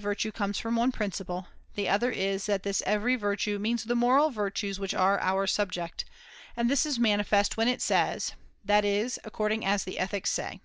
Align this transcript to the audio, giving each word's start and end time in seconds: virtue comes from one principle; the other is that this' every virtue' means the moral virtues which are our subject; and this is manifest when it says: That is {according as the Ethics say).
virtue 0.00 0.32
comes 0.32 0.58
from 0.58 0.74
one 0.76 0.90
principle; 0.90 1.48
the 1.74 1.86
other 1.86 2.10
is 2.10 2.46
that 2.46 2.62
this' 2.62 2.82
every 2.86 3.14
virtue' 3.14 3.58
means 3.58 3.84
the 3.84 3.94
moral 3.94 4.30
virtues 4.30 4.80
which 4.80 4.94
are 4.94 5.20
our 5.20 5.46
subject; 5.46 6.06
and 6.56 6.70
this 6.70 6.86
is 6.86 6.98
manifest 6.98 7.58
when 7.58 7.68
it 7.68 7.82
says: 7.82 8.32
That 8.64 8.86
is 8.86 9.18
{according 9.22 9.66
as 9.66 9.84
the 9.84 9.98
Ethics 9.98 10.30
say). 10.30 10.60